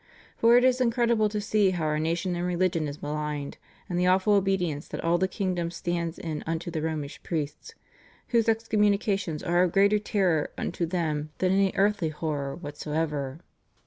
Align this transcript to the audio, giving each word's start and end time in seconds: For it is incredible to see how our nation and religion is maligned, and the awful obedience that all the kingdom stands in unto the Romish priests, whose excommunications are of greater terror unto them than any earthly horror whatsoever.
For 0.35 0.57
it 0.57 0.63
is 0.63 0.81
incredible 0.81 1.29
to 1.29 1.39
see 1.39 1.69
how 1.69 1.85
our 1.85 1.99
nation 1.99 2.35
and 2.35 2.43
religion 2.43 2.87
is 2.87 3.03
maligned, 3.03 3.59
and 3.87 3.99
the 3.99 4.07
awful 4.07 4.33
obedience 4.33 4.87
that 4.87 5.03
all 5.03 5.19
the 5.19 5.27
kingdom 5.27 5.69
stands 5.69 6.17
in 6.17 6.43
unto 6.47 6.71
the 6.71 6.81
Romish 6.81 7.21
priests, 7.21 7.75
whose 8.29 8.49
excommunications 8.49 9.43
are 9.43 9.61
of 9.61 9.73
greater 9.73 9.99
terror 9.99 10.49
unto 10.57 10.87
them 10.87 11.29
than 11.37 11.51
any 11.51 11.71
earthly 11.75 12.09
horror 12.09 12.55
whatsoever. 12.55 13.41